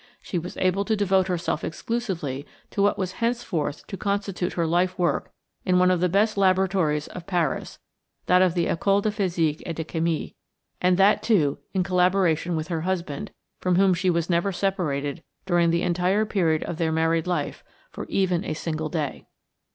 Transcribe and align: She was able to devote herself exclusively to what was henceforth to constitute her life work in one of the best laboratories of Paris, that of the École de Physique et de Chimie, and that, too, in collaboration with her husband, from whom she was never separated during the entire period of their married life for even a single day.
She 0.19 0.39
was 0.39 0.57
able 0.57 0.83
to 0.85 0.95
devote 0.95 1.27
herself 1.27 1.63
exclusively 1.63 2.47
to 2.71 2.81
what 2.81 2.97
was 2.97 3.11
henceforth 3.21 3.85
to 3.85 3.97
constitute 3.97 4.53
her 4.53 4.65
life 4.65 4.97
work 4.97 5.31
in 5.63 5.77
one 5.77 5.91
of 5.91 5.99
the 5.99 6.09
best 6.09 6.37
laboratories 6.37 7.05
of 7.09 7.27
Paris, 7.27 7.77
that 8.25 8.41
of 8.41 8.55
the 8.55 8.65
École 8.65 9.03
de 9.03 9.11
Physique 9.11 9.61
et 9.63 9.75
de 9.75 9.83
Chimie, 9.83 10.33
and 10.81 10.97
that, 10.97 11.21
too, 11.21 11.59
in 11.75 11.83
collaboration 11.83 12.55
with 12.55 12.69
her 12.69 12.81
husband, 12.81 13.29
from 13.59 13.75
whom 13.75 13.93
she 13.93 14.09
was 14.09 14.27
never 14.27 14.51
separated 14.51 15.21
during 15.45 15.69
the 15.69 15.83
entire 15.83 16.25
period 16.25 16.63
of 16.63 16.77
their 16.77 16.91
married 16.91 17.27
life 17.27 17.63
for 17.91 18.07
even 18.09 18.43
a 18.43 18.55
single 18.55 18.89
day. 18.89 19.27